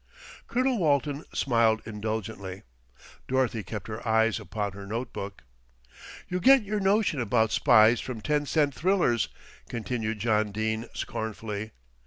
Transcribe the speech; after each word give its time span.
Colonel 0.47 0.79
Walton 0.79 1.25
smiled 1.31 1.83
indulgently, 1.85 2.63
Dorothy 3.27 3.61
kept 3.61 3.87
her 3.87 4.07
eyes 4.07 4.39
upon 4.39 4.71
her 4.71 4.87
note 4.87 5.13
book. 5.13 5.43
"You 6.27 6.39
get 6.39 6.63
your 6.63 6.79
notion 6.79 7.21
about 7.21 7.51
spies 7.51 8.01
from 8.01 8.19
ten 8.19 8.47
cent 8.47 8.73
thrillers," 8.73 9.29
continued 9.69 10.17
John 10.17 10.51
Dene 10.51 10.87
scornfully. 10.95 11.69